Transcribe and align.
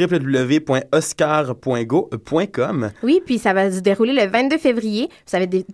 www.oscar.go.com. 0.00 2.90
Oui, 3.02 3.20
puis 3.24 3.38
ça 3.38 3.52
va 3.52 3.70
se 3.70 3.80
dérouler 3.80 4.12
le 4.12 4.26
22 4.26 4.58
février. 4.58 5.08
Ça 5.26 5.38
va 5.38 5.44
être 5.44 5.64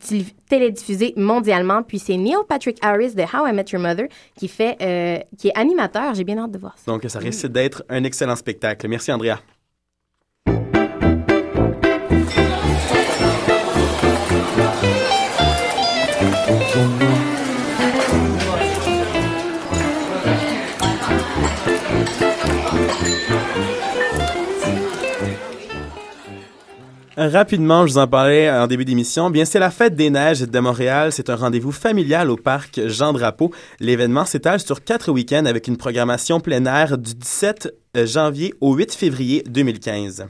télédiffusé 0.49 1.15
mondialement. 1.17 1.83
Puis 1.83 1.99
c'est 1.99 2.17
Neil 2.17 2.37
Patrick 2.49 2.79
Harris 2.83 3.15
de 3.15 3.23
How 3.23 3.47
I 3.47 3.53
Met 3.53 3.67
Your 3.73 3.81
Mother 3.81 4.09
qui 4.37 4.49
fait, 4.49 4.77
euh, 4.83 5.19
qui 5.39 5.49
est 5.49 5.59
animateur. 5.59 6.15
J'ai 6.15 6.25
bien 6.25 6.39
hâte 6.39 6.53
de 6.53 6.59
voir 6.59 6.75
ça. 6.77 6.91
Donc 6.91 7.05
ça 7.09 7.19
risque 7.19 7.47
d'être 7.47 7.85
un 7.89 8.05
excellent 8.05 8.37
spectacle. 8.37 8.87
Merci 8.89 9.13
Andrea. 9.13 9.37
Rapidement, 27.19 27.87
je 27.87 27.93
vous 27.93 27.99
en 27.99 28.07
parlais 28.07 28.51
en 28.51 28.67
début 28.67 28.85
d'émission. 28.85 29.31
Bien, 29.31 29.47
c'est 29.47 29.59
la 29.59 29.71
fête 29.71 29.95
des 29.95 30.11
neiges 30.11 30.43
de 30.43 30.59
Montréal. 30.59 31.13
C'est 31.13 31.31
un 31.31 31.37
rendez-vous 31.37 31.73
familial 31.73 32.31
au 32.31 32.37
parc 32.37 32.79
Jean 32.89 33.15
Drapeau. 33.15 33.53
L'événement 33.81 34.27
s'étale 34.27 34.61
sur 34.61 34.85
quatre 34.85 35.11
week-ends 35.11 35.47
avec 35.47 35.67
une 35.67 35.79
programmation 35.79 36.41
plein 36.41 36.67
air 36.67 36.99
du 36.99 37.15
17 37.15 37.73
euh, 37.97 38.07
janvier 38.07 38.53
au 38.61 38.75
8 38.75 38.95
février 38.95 39.43
2015. 39.49 40.27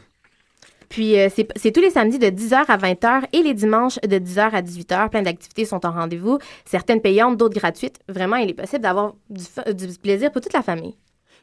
Puis, 0.89 1.19
euh, 1.19 1.29
c'est 1.57 1.73
tous 1.73 1.81
les 1.81 1.91
samedis 1.91 2.21
de 2.21 2.29
10h 2.29 2.67
à 2.69 2.79
20h 2.79 3.25
et 3.33 3.43
les 3.43 3.55
dimanches 3.55 3.99
de 4.07 4.19
10h 4.21 4.51
à 4.53 4.63
18h. 4.63 5.11
Plein 5.11 5.23
d'activités 5.23 5.65
sont 5.65 5.85
en 5.85 5.91
rendez-vous, 5.91 6.39
certaines 6.65 7.01
payantes, 7.01 7.37
d'autres 7.37 7.59
gratuites. 7.59 7.99
Vraiment, 8.09 8.37
il 8.37 8.51
est 8.51 8.55
possible 8.55 8.83
d'avoir 8.83 9.15
du, 9.29 9.43
du 9.75 9.99
plaisir 9.99 10.31
pour 10.31 10.41
toute 10.41 10.53
la 10.53 10.63
famille. 10.63 10.95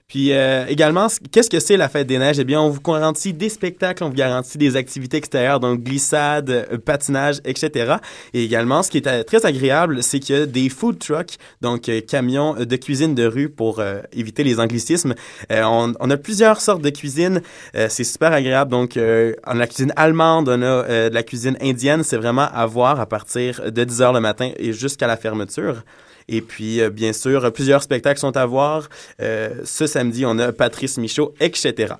Puis 0.07 0.31
euh, 0.31 0.66
également, 0.67 1.07
qu'est-ce 1.31 1.49
que 1.49 1.59
c'est 1.59 1.77
la 1.77 1.89
fête 1.89 2.07
des 2.07 2.20
neiges? 2.20 2.39
Eh 2.39 2.44
bien, 2.44 2.61
on 2.61 2.70
vous 2.70 2.81
garantit 2.81 3.34
des 3.34 3.49
spectacles, 3.49 4.03
on 4.03 4.09
vous 4.09 4.16
garantit 4.16 4.57
des 4.57 4.75
activités 4.75 5.17
extérieures, 5.17 5.59
donc 5.59 5.81
glissade, 5.81 6.50
euh, 6.50 6.77
patinage, 6.77 7.38
etc. 7.45 7.95
Et 8.33 8.44
également, 8.44 8.83
ce 8.83 8.92
qui 8.92 8.97
est 8.97 9.08
euh, 9.08 9.23
très 9.23 9.45
agréable, 9.45 10.03
c'est 10.03 10.19
qu'il 10.19 10.36
y 10.36 10.39
a 10.39 10.45
des 10.45 10.69
food 10.69 11.00
trucks, 11.00 11.38
donc 11.61 11.89
camions 12.08 12.53
de 12.53 12.75
cuisine 12.75 13.16
de 13.16 13.25
rue 13.25 13.50
pour 13.50 13.81
éviter 14.11 14.44
les 14.44 14.59
anglicismes. 14.59 15.16
On, 15.50 16.09
a 16.09 16.17
plusieurs 16.17 16.61
sortes 16.61 16.81
de 16.81 16.89
cuisine, 16.89 17.42
c'est 17.73 18.03
super 18.03 18.33
agréable. 18.33 18.72
Donc, 18.72 18.94
on 18.97 19.02
a 19.02 19.53
la 19.53 19.67
cuisine 19.67 19.94
allemande, 19.95 20.49
on 20.49 20.61
a 20.61 21.09
de 21.09 21.14
la 21.14 21.23
cuisine 21.23 21.58
indienne. 21.61 22.03
C'est 22.03 22.17
vraiment 22.17 22.47
à 22.53 22.66
voir 22.66 22.99
à 22.99 23.05
partir 23.05 23.72
de 23.72 23.83
10 23.83 24.02
heures 24.02 24.14
le 24.14 24.20
matin 24.20 24.52
et 24.58 24.73
jusqu'à 24.73 25.08
la 25.08 25.17
fermeture. 25.17 25.83
Et 26.27 26.41
puis, 26.41 26.81
euh, 26.81 26.89
bien 26.89 27.13
sûr, 27.13 27.52
plusieurs 27.52 27.83
spectacles 27.83 28.19
sont 28.19 28.35
à 28.38 28.45
voir. 28.45 28.89
Euh, 29.21 29.61
ce 29.63 29.88
samedi, 29.88 30.25
on 30.25 30.38
a 30.39 30.52
Patrice 30.52 30.97
Michaud, 30.97 31.33
etc. 31.39 31.95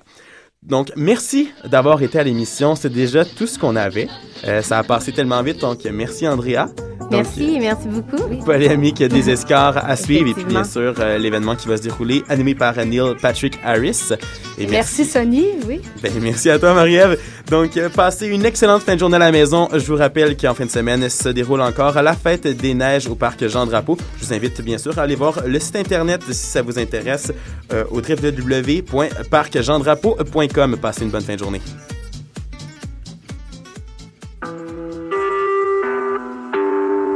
Donc, 0.64 0.92
merci 0.96 1.50
d'avoir 1.64 2.02
été 2.02 2.18
à 2.18 2.22
l'émission. 2.22 2.74
C'est 2.74 2.92
déjà 2.92 3.24
tout 3.24 3.46
ce 3.46 3.58
qu'on 3.58 3.76
avait. 3.76 4.08
Euh, 4.46 4.62
ça 4.62 4.78
a 4.78 4.82
passé 4.82 5.12
tellement 5.12 5.42
vite, 5.42 5.60
donc 5.60 5.84
merci 5.84 6.26
Andrea. 6.26 6.68
Merci, 7.10 7.58
merci 7.60 7.88
beaucoup. 7.88 8.22
Polémique 8.44 9.02
des 9.02 9.30
escars 9.30 9.76
à 9.76 9.96
suivre 9.96 10.28
et 10.28 10.34
puis 10.34 10.44
bien 10.44 10.62
sûr 10.64 10.94
euh, 10.98 11.16
l'événement 11.18 11.56
qui 11.56 11.68
va 11.68 11.76
se 11.76 11.82
dérouler 11.82 12.22
animé 12.28 12.54
par 12.54 12.76
Neil 12.76 13.14
Patrick 13.20 13.58
Harris. 13.64 14.12
Et 14.58 14.66
merci, 14.66 15.04
Sonny, 15.04 15.44
oui. 15.66 15.80
Ben, 16.02 16.12
merci 16.20 16.50
à 16.50 16.58
toi 16.58 16.74
Marie-Ève. 16.74 17.18
Donc 17.50 17.76
euh, 17.76 17.88
passez 17.88 18.26
une 18.26 18.46
excellente 18.46 18.82
fin 18.82 18.94
de 18.94 19.00
journée 19.00 19.16
à 19.16 19.20
la 19.20 19.32
maison. 19.32 19.68
Je 19.72 19.84
vous 19.86 19.96
rappelle 19.96 20.36
qu'en 20.36 20.54
fin 20.54 20.66
de 20.66 20.70
semaine 20.70 21.08
se 21.08 21.28
déroule 21.28 21.60
encore 21.60 22.00
la 22.02 22.14
fête 22.14 22.46
des 22.46 22.74
neiges 22.74 23.06
au 23.06 23.14
parc 23.14 23.46
Jean 23.48 23.66
Drapeau. 23.66 23.96
Je 24.20 24.26
vous 24.26 24.32
invite 24.32 24.60
bien 24.62 24.78
sûr 24.78 24.98
à 24.98 25.02
aller 25.02 25.16
voir 25.16 25.42
le 25.46 25.60
site 25.60 25.76
internet 25.76 26.22
si 26.26 26.46
ça 26.46 26.62
vous 26.62 26.78
intéresse 26.78 27.32
euh, 27.72 27.84
au 27.90 28.00
www.parcjeandrapeau.com. 28.00 30.53
Passez 30.54 31.02
une 31.02 31.10
bonne 31.10 31.20
fin 31.20 31.34
de 31.34 31.40
journée. 31.40 31.60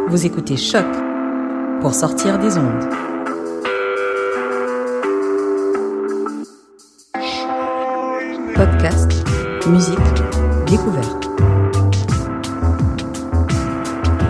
Vous 0.08 0.26
écoutez 0.26 0.56
Choc 0.56 0.84
pour 1.80 1.94
sortir 1.94 2.36
des 2.40 2.58
ondes. 2.58 2.88
Podcast, 8.56 9.12
musique, 9.68 9.98
découverte. 10.66 11.28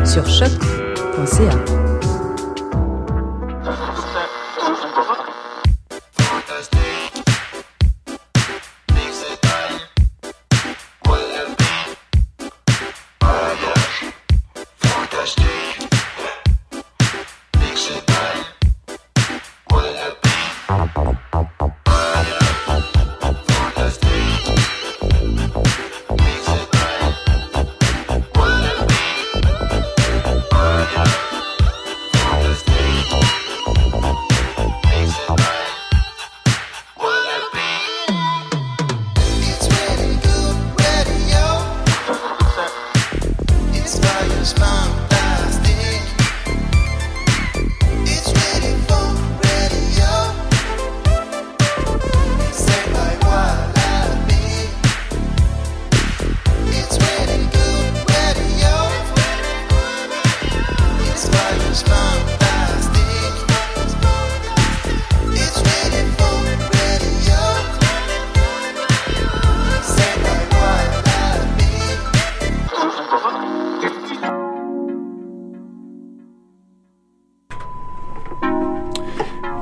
Sur 0.05 0.27
choc.ca. 0.27 1.78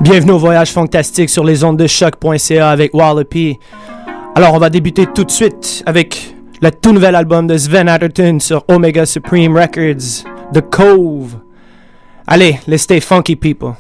Bienvenue 0.08 0.34
au 0.34 0.38
voyage 0.38 0.70
fantastique 0.70 1.28
sur 1.28 1.42
les 1.42 1.64
ondes 1.64 1.78
de 1.78 1.88
choc.ca 1.88 2.70
avec 2.70 2.94
Wallopy. 2.94 3.58
Alors, 4.36 4.54
on 4.54 4.58
va 4.58 4.70
débuter 4.70 5.06
tout 5.12 5.24
de 5.24 5.32
suite 5.32 5.82
avec 5.84 6.32
le 6.62 6.70
tout 6.70 6.92
nouvel 6.92 7.16
album 7.16 7.48
de 7.48 7.58
Sven 7.58 7.88
Atherton 7.88 8.38
sur 8.38 8.64
Omega 8.68 9.04
Supreme 9.04 9.56
Records, 9.56 10.22
The 10.54 10.60
Cove. 10.60 11.40
Allez, 12.24 12.60
let's 12.68 12.82
stay 12.82 13.00
funky, 13.00 13.34
people. 13.34 13.74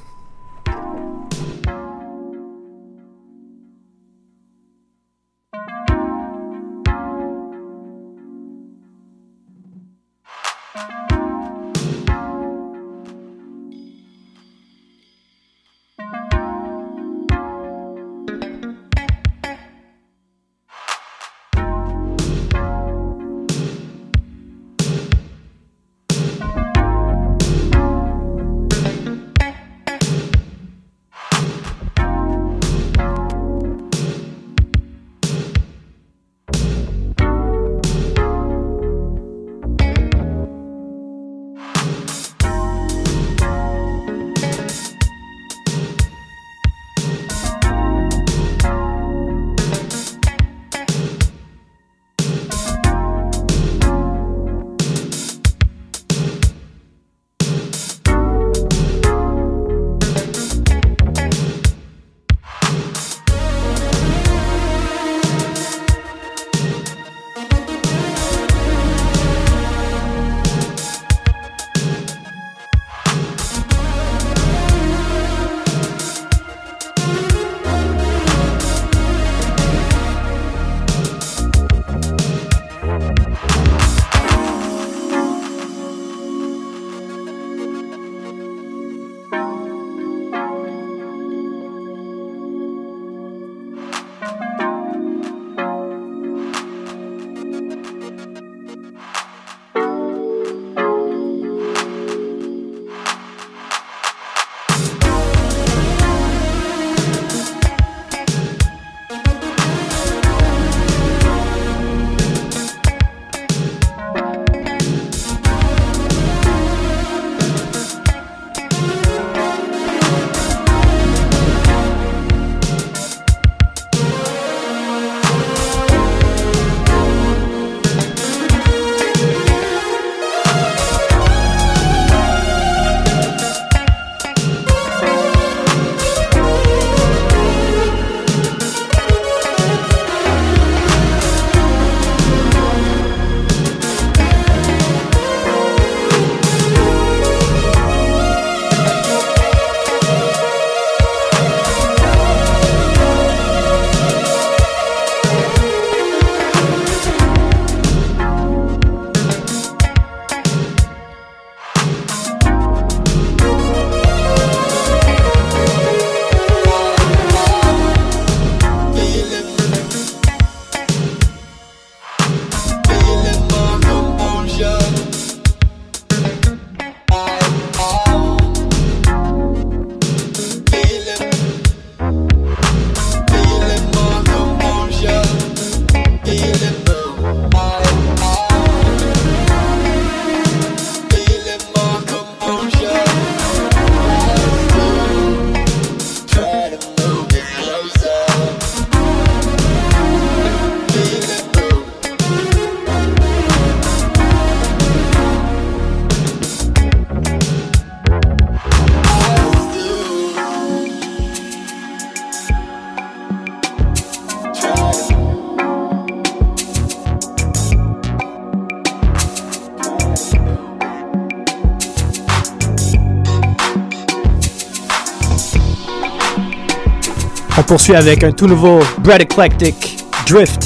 On 227.58 227.62
poursuit 227.62 227.94
avec 227.94 228.22
un 228.22 228.32
tout 228.32 228.46
nouveau 228.46 228.80
Bread 228.98 229.22
Eclectic 229.22 230.04
Drift. 230.28 230.65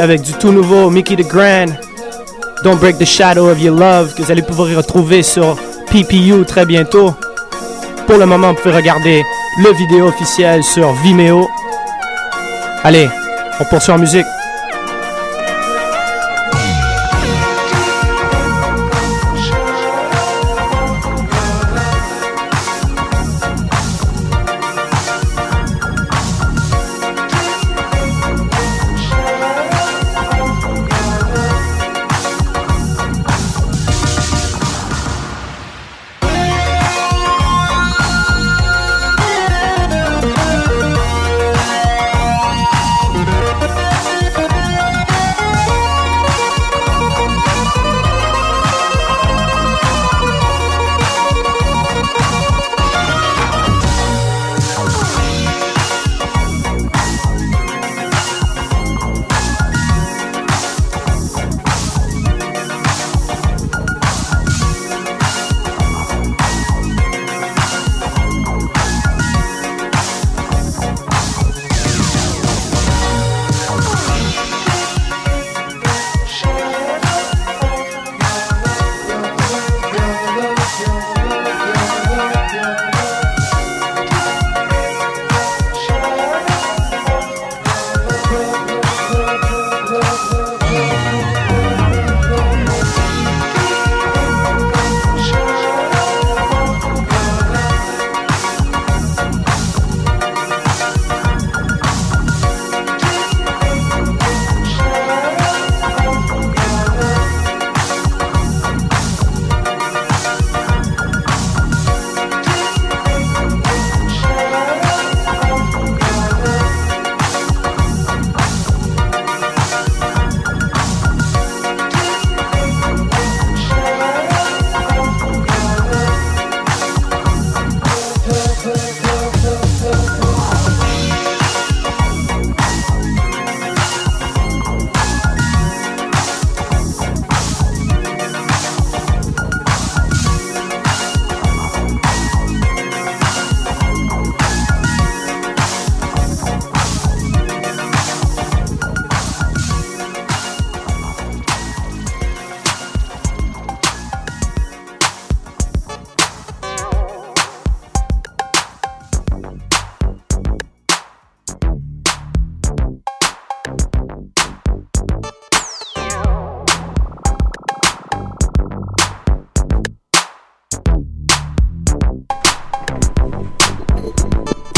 Avec 0.00 0.22
du 0.22 0.32
tout 0.32 0.52
nouveau 0.52 0.90
Mickey 0.90 1.16
the 1.16 1.26
Grand. 1.26 1.66
Don't 2.62 2.76
Break 2.76 2.98
the 2.98 3.04
Shadow 3.04 3.50
of 3.50 3.60
Your 3.60 3.76
Love 3.76 4.14
que 4.14 4.22
vous 4.22 4.30
allez 4.30 4.42
pouvoir 4.42 4.68
retrouver 4.76 5.22
sur 5.22 5.56
PPU 5.90 6.44
très 6.46 6.64
bientôt. 6.64 7.14
Pour 8.06 8.16
le 8.16 8.26
moment, 8.26 8.52
vous 8.52 8.60
pouvez 8.60 8.74
regarder 8.74 9.22
le 9.62 9.72
vidéo 9.72 10.08
officiel 10.08 10.62
sur 10.62 10.92
Vimeo. 11.02 11.48
Allez, 12.82 13.08
on 13.60 13.64
poursuit 13.64 13.92
en 13.92 13.98
musique. 13.98 14.26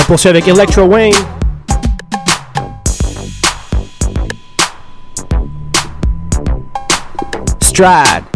Poursuit 0.06 0.28
avec 0.28 0.46
Electro 0.46 0.82
Wayne. 0.82 1.14
Strad. 7.60 8.35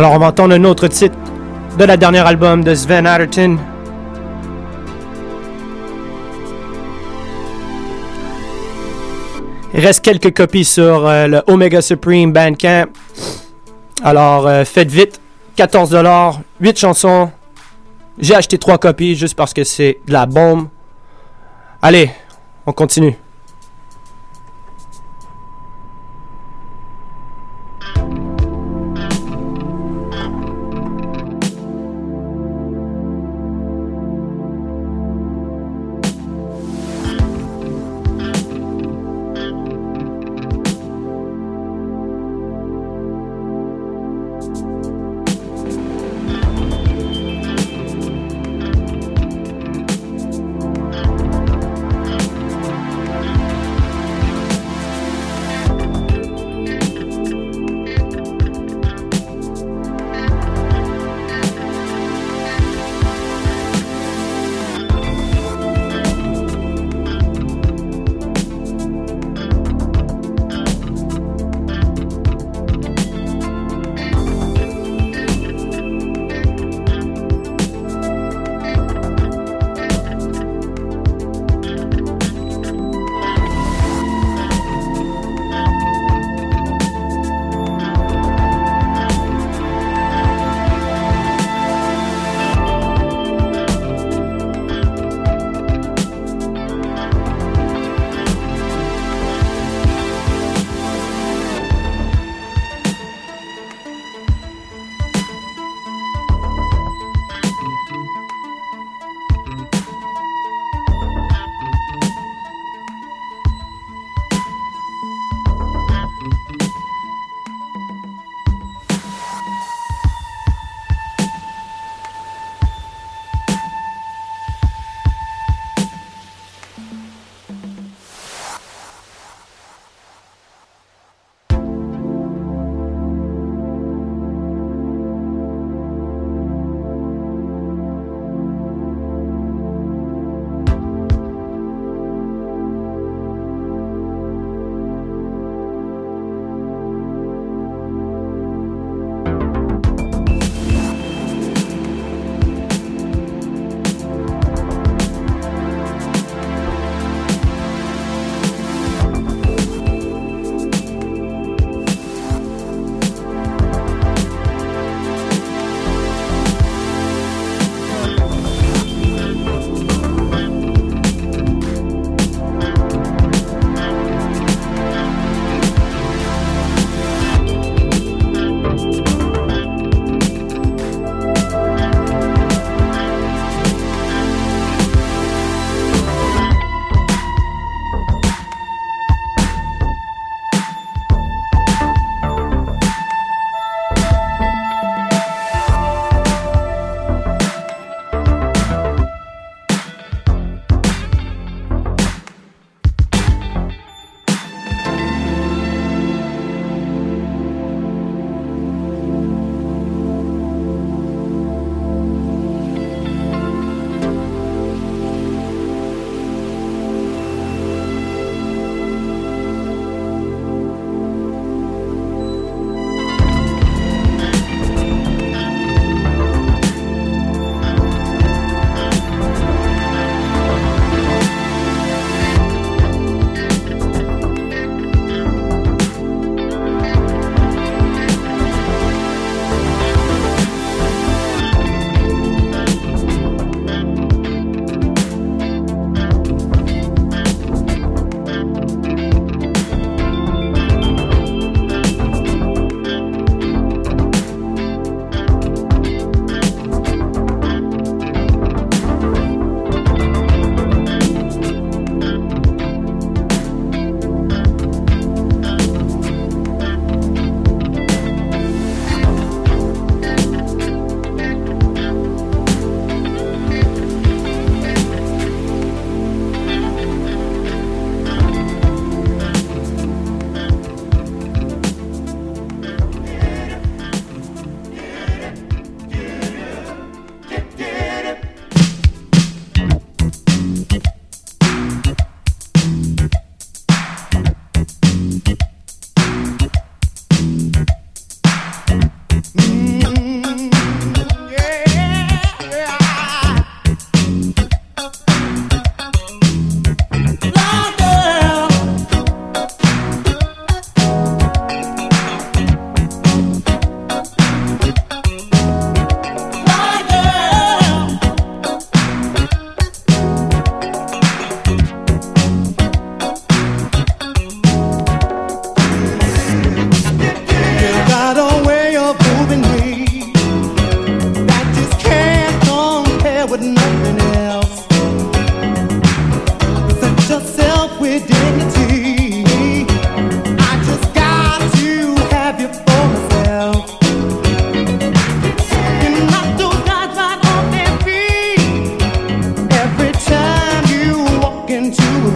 Alors 0.00 0.14
on 0.14 0.18
va 0.18 0.28
entendre 0.28 0.54
un 0.54 0.64
autre 0.64 0.88
titre 0.88 1.14
de 1.78 1.84
la 1.84 1.98
dernière 1.98 2.26
album 2.26 2.64
de 2.64 2.74
Sven 2.74 3.06
Atherton. 3.06 3.58
Il 9.74 9.80
reste 9.80 10.02
quelques 10.02 10.34
copies 10.34 10.64
sur 10.64 11.06
euh, 11.06 11.26
le 11.26 11.42
Omega 11.48 11.82
Supreme 11.82 12.32
Bandcamp. 12.32 12.86
Alors, 14.02 14.46
euh, 14.46 14.64
faites 14.64 14.90
vite. 14.90 15.20
14 15.56 15.90
dollars, 15.90 16.40
8 16.62 16.78
chansons. 16.78 17.30
J'ai 18.18 18.34
acheté 18.34 18.56
3 18.56 18.78
copies 18.78 19.16
juste 19.16 19.34
parce 19.34 19.52
que 19.52 19.64
c'est 19.64 19.98
de 20.06 20.14
la 20.14 20.24
bombe. 20.24 20.68
Allez, 21.82 22.10
on 22.64 22.72
continue. 22.72 23.18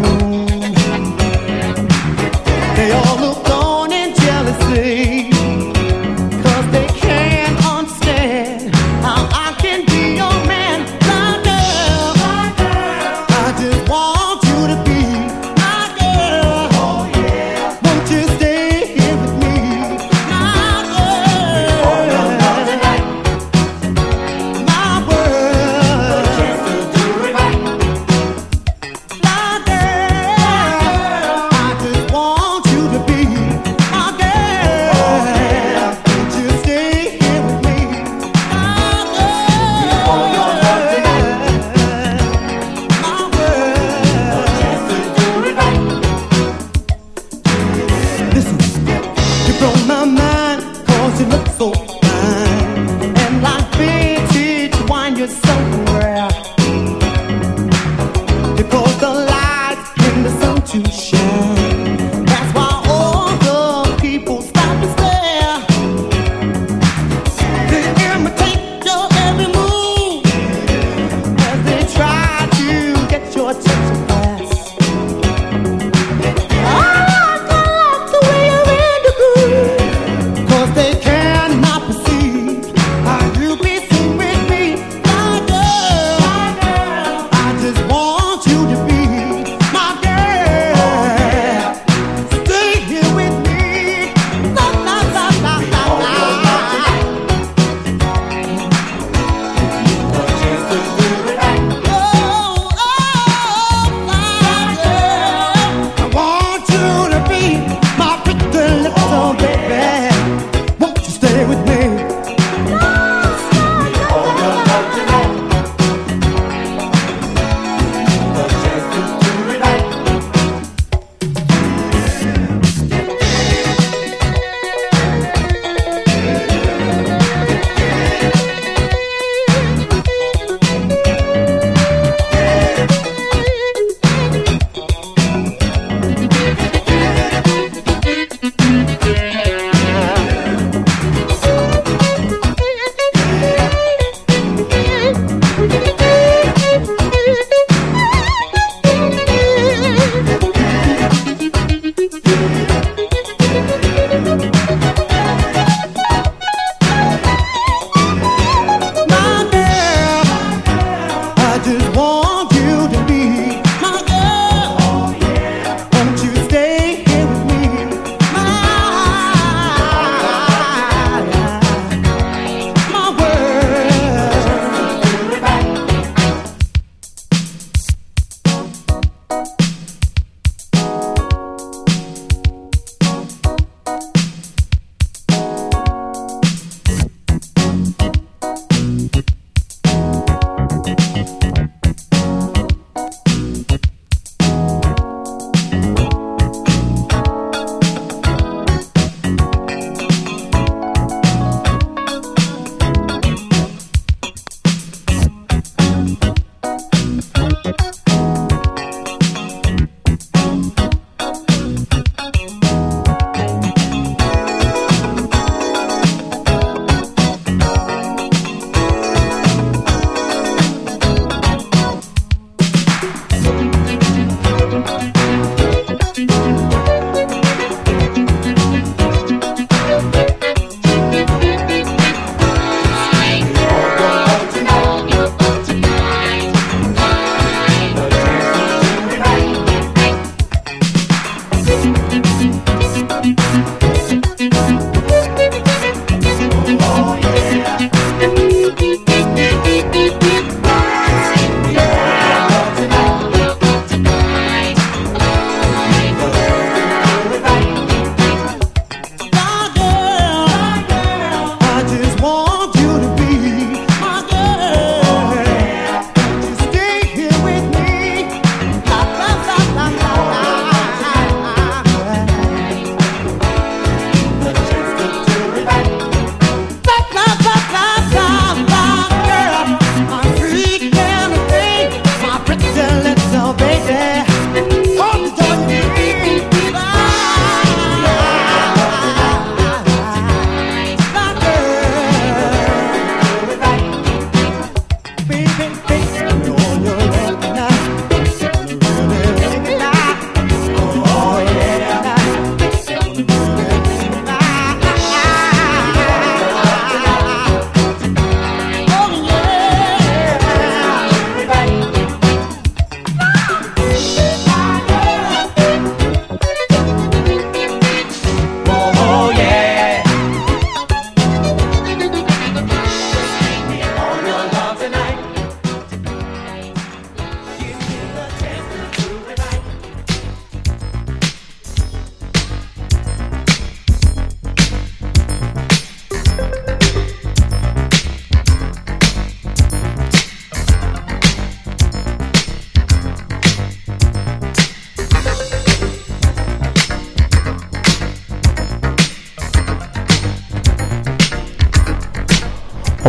Ooh. 0.07 0.64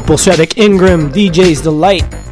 Poursuit 0.05 0.57
Ingram, 0.57 1.11
DJ's 1.11 1.61
Delight. 1.61 2.24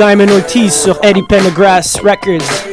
Diamond 0.00 0.30
Ortiz 0.30 0.72
sur 0.72 0.98
Eddie 1.02 1.22
Pendergrass 1.22 2.00
Records. 2.02 2.64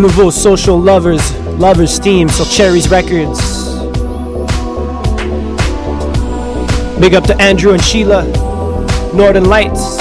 Nouveau 0.00 0.30
Social 0.30 0.78
Lovers, 0.78 1.32
Lovers 1.58 1.98
Team 2.00 2.28
sur 2.28 2.44
Cherry's 2.44 2.88
Records. 2.88 3.40
Big 7.00 7.14
up 7.14 7.24
to 7.24 7.34
Andrew 7.40 7.72
and 7.72 7.82
Sheila, 7.82 8.24
Northern 9.14 9.48
Lights. 9.48 9.95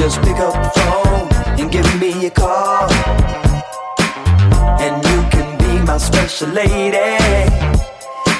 Just 0.00 0.22
pick 0.22 0.38
up 0.38 0.54
the 0.54 0.80
phone 0.80 1.28
and 1.60 1.70
give 1.70 2.00
me 2.00 2.24
a 2.24 2.30
call. 2.30 2.90
And 4.80 4.96
you 5.04 5.28
can 5.28 5.58
be 5.58 5.84
my 5.84 5.98
special 5.98 6.48
lady. 6.48 6.96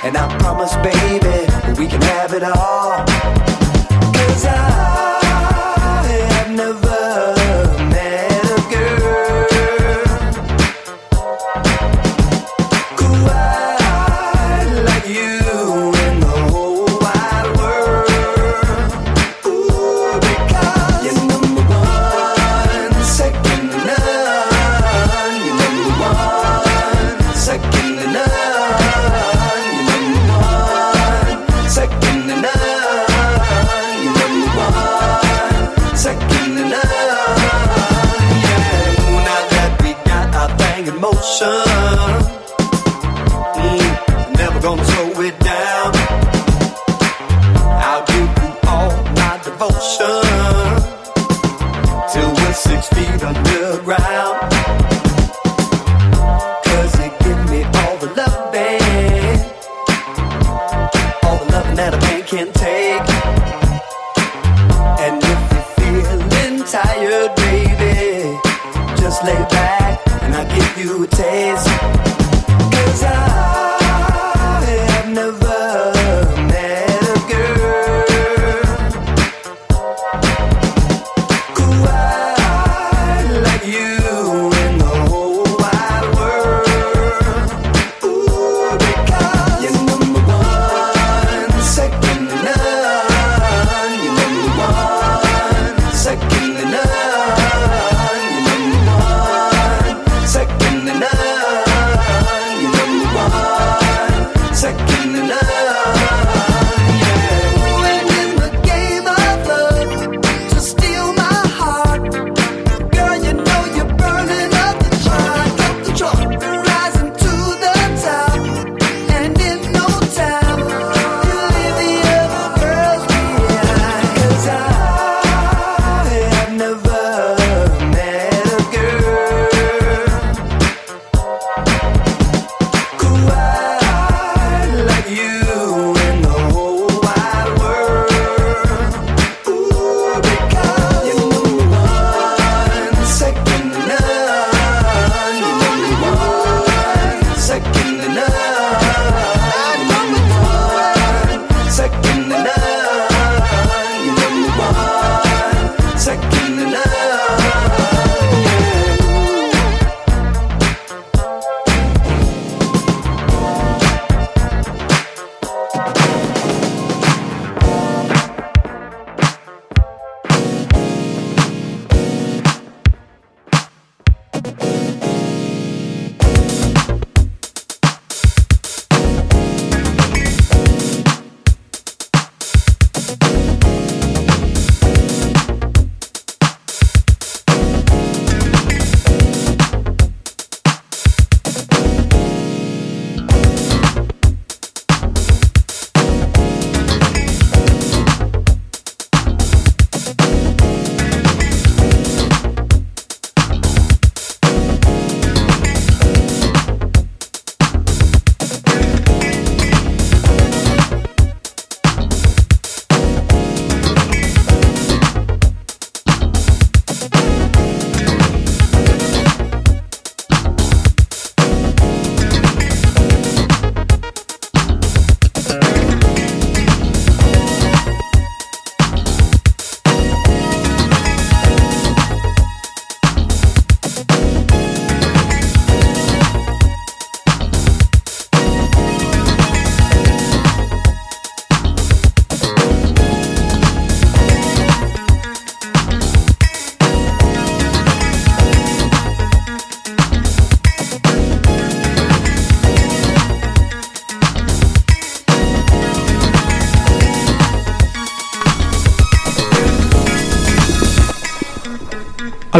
And 0.02 0.16
I 0.16 0.38
promise, 0.38 0.74
baby, 0.76 1.44
we 1.78 1.86
can 1.86 2.00
have 2.00 2.32
it 2.32 2.44
all. 2.44 3.39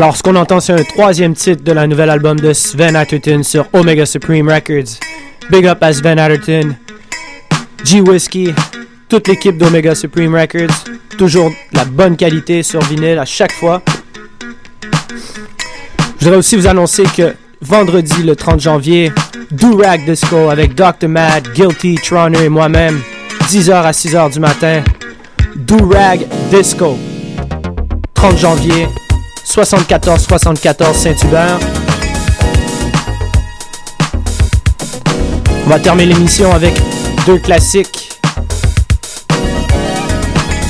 Alors, 0.03 0.17
ce 0.17 0.23
qu'on 0.23 0.37
entend, 0.37 0.61
c'est 0.61 0.73
un 0.73 0.83
troisième 0.83 1.35
titre 1.35 1.63
de 1.63 1.73
la 1.73 1.87
nouvelle 1.87 2.09
album 2.09 2.41
de 2.41 2.55
Sven 2.55 2.97
Atherton 2.97 3.43
sur 3.43 3.67
Omega 3.75 4.07
Supreme 4.07 4.49
Records. 4.49 4.99
Big 5.51 5.67
up 5.67 5.77
à 5.83 5.93
Sven 5.93 6.19
Atherton, 6.19 6.75
G 7.85 8.01
Whiskey, 8.01 8.55
toute 9.11 9.29
l'équipe 9.29 9.59
d'Omega 9.59 9.95
Supreme 9.95 10.35
Records. 10.35 10.75
Toujours 11.19 11.53
la 11.75 11.85
bonne 11.85 12.17
qualité 12.17 12.63
sur 12.63 12.81
vinyle 12.81 13.19
à 13.19 13.27
chaque 13.27 13.53
fois. 13.53 13.83
Je 16.19 16.25
voudrais 16.25 16.39
aussi 16.39 16.57
vous 16.57 16.67
annoncer 16.67 17.03
que 17.15 17.35
vendredi, 17.61 18.23
le 18.23 18.35
30 18.35 18.59
janvier, 18.59 19.13
Durag 19.51 20.07
Disco 20.07 20.49
avec 20.49 20.75
Dr. 20.75 21.09
Mad, 21.09 21.47
Guilty, 21.53 21.97
Troner 21.97 22.45
et 22.45 22.49
moi-même, 22.49 23.03
10h 23.49 23.73
à 23.75 23.91
6h 23.91 24.33
du 24.33 24.41
matin. 24.41 24.83
Durag 25.57 26.27
Disco, 26.51 26.97
30 28.15 28.39
janvier, 28.39 28.89
74-74 29.51 30.95
Saint-Hubert. 30.95 31.59
On 35.67 35.69
va 35.69 35.79
terminer 35.81 36.15
l'émission 36.15 36.53
avec 36.53 36.75
deux 37.27 37.39
classiques. 37.39 38.13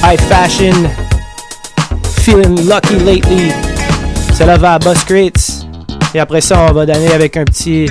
High 0.02 0.20
Fashion, 0.20 0.88
Feeling 2.22 2.68
Lucky 2.68 2.96
Lately. 3.04 3.52
Cela 4.38 4.56
va 4.56 4.74
à 4.74 4.78
Bus 4.78 5.04
Crates. 5.04 5.66
Et 6.14 6.20
après 6.20 6.40
ça, 6.40 6.66
on 6.70 6.72
va 6.72 6.86
donner 6.86 7.12
avec 7.12 7.36
un 7.36 7.44
petit, 7.44 7.86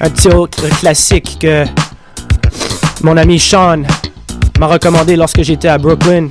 un 0.00 0.08
petit 0.08 0.28
autre 0.28 0.66
classique 0.80 1.36
que 1.40 1.64
mon 3.02 3.18
ami 3.18 3.38
Sean 3.38 3.82
m'a 4.58 4.66
recommandé 4.66 5.14
lorsque 5.16 5.42
j'étais 5.42 5.68
à 5.68 5.76
Brooklyn. 5.76 6.28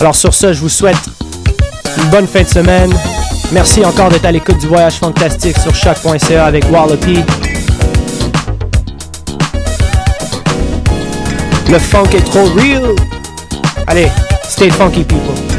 Alors 0.00 0.14
sur 0.14 0.32
ce, 0.32 0.54
je 0.54 0.60
vous 0.60 0.70
souhaite 0.70 0.96
une 1.98 2.08
bonne 2.08 2.26
fin 2.26 2.42
de 2.42 2.48
semaine. 2.48 2.90
Merci 3.52 3.84
encore 3.84 4.08
d'être 4.08 4.24
à 4.24 4.32
l'écoute 4.32 4.58
du 4.58 4.66
voyage 4.66 4.94
fantastique 4.94 5.58
sur 5.58 5.74
choc.ca 5.74 6.46
avec 6.46 6.64
Wallopy. 6.72 7.22
Le 11.70 11.78
funk 11.78 12.08
est 12.14 12.24
trop 12.24 12.44
real. 12.56 12.94
Allez, 13.86 14.08
stay 14.48 14.70
funky 14.70 15.04
people. 15.04 15.49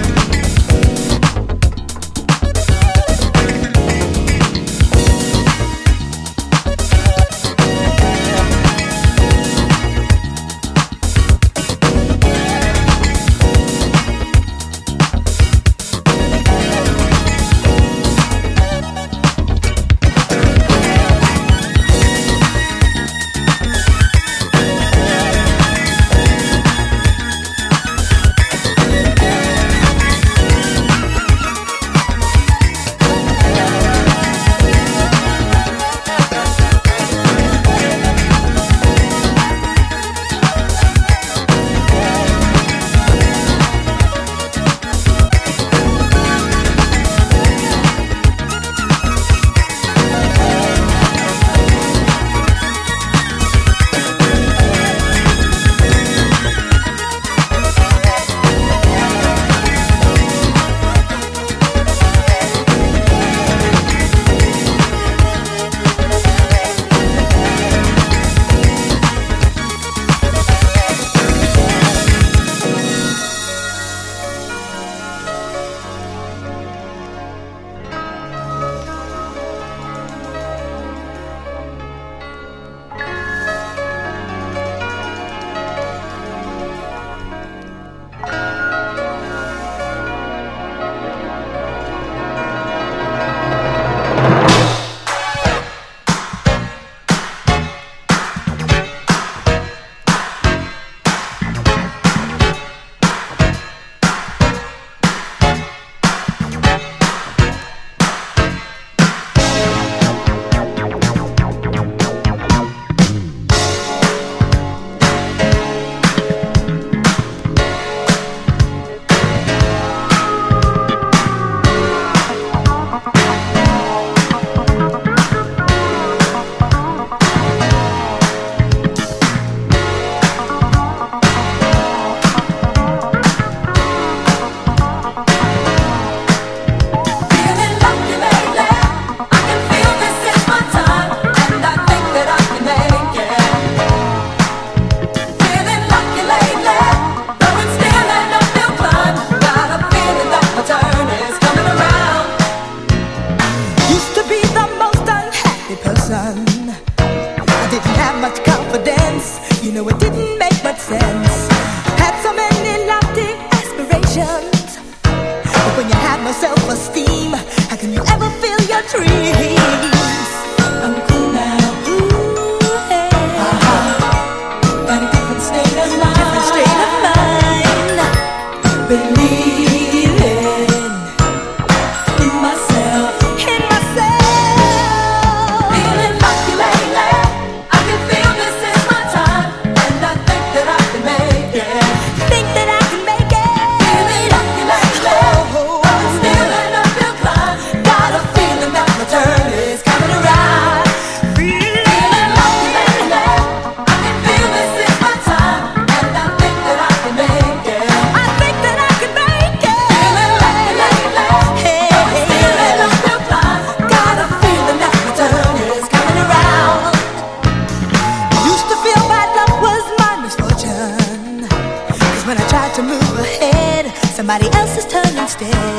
Somebody 224.31 224.57
else's 224.57 224.85
turn 224.85 225.17
instead. 225.17 225.70